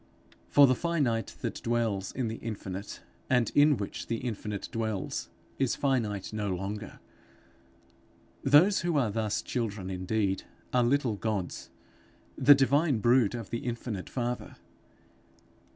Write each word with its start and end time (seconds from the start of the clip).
For 0.49 0.65
the 0.65 0.73
finite 0.73 1.35
that 1.41 1.61
dwells 1.61 2.11
in 2.11 2.27
the 2.27 2.37
infinite 2.37 3.01
and 3.29 3.51
in 3.53 3.77
which 3.77 4.07
the 4.07 4.17
infinite 4.17 4.67
dwells, 4.71 5.29
is 5.59 5.75
finite 5.75 6.33
no 6.33 6.49
longer. 6.49 6.99
Those 8.43 8.79
who 8.81 8.97
are 8.97 9.11
thus 9.11 9.43
children 9.43 9.91
indeed, 9.91 10.41
are 10.73 10.83
little 10.83 11.17
Gods, 11.17 11.69
the 12.35 12.55
divine 12.55 12.97
brood 12.97 13.35
of 13.35 13.51
the 13.51 13.59
infinite 13.59 14.09
Father. 14.09 14.55